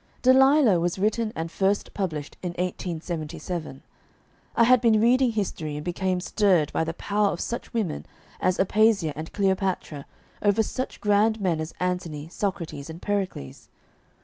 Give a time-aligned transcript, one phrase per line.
[0.23, 3.83] "Delilah" was written and first published in 1877.
[4.55, 8.07] I had been reading history, and became stirred by the power of such women
[8.39, 10.07] as Aspasia and Cleopatra
[10.41, 13.69] over such grand men as Antony, Socrates, and Pericles.